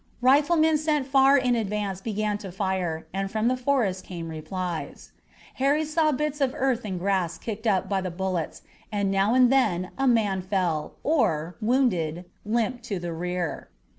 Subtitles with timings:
[0.23, 5.11] Riflemen sent far in advance began to fire, and from the forest came replies.
[5.61, 9.51] Harry saw bits of earth and grass kicked up by the bullets, and now and
[9.51, 13.67] then a man fell or, wounded, limped to the rear.